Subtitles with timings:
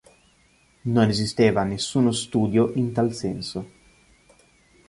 [0.95, 3.59] Non esisteva nessuno studio in tal senso.